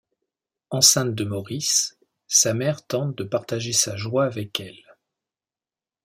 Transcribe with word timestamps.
Enceinte 0.71 1.13
de 1.13 1.23
Maurice, 1.25 1.95
sa 2.25 2.55
mère 2.55 2.83
tente 2.87 3.15
de 3.19 3.23
partager 3.23 3.71
sa 3.71 3.95
joie 3.97 4.25
avec 4.25 4.59
elle. 4.59 4.83